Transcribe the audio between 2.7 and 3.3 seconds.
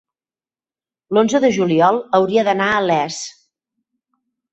a Les.